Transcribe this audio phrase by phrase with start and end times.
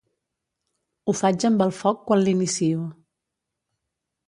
[1.05, 2.89] Ho faig amb el foc quan l'inicio.